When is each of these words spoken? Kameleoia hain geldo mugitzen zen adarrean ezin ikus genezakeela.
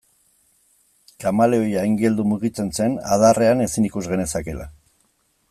Kameleoia 1.25 1.83
hain 1.83 1.97
geldo 1.99 2.25
mugitzen 2.31 2.73
zen 2.79 2.97
adarrean 3.19 3.63
ezin 3.67 3.91
ikus 3.91 4.05
genezakeela. 4.15 4.69